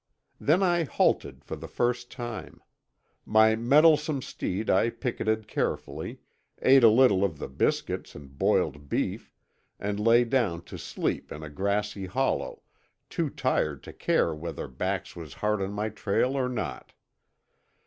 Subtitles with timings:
[0.39, 2.59] Then I halted for the first time.
[3.23, 6.21] My mettlesome steed I picketed carefully,
[6.59, 9.31] ate a little of the biscuits and boiled beef,
[9.79, 12.63] and lay down to sleep in a grassy hollow,
[13.11, 16.93] too tired to care whether Bax was hard on my trail or not.